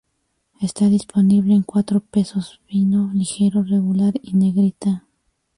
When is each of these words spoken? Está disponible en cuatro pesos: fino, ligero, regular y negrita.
Está 0.59 0.89
disponible 0.89 1.53
en 1.53 1.61
cuatro 1.61 1.99
pesos: 1.99 2.59
fino, 2.65 3.11
ligero, 3.13 3.61
regular 3.61 4.15
y 4.23 4.33
negrita. 4.33 5.05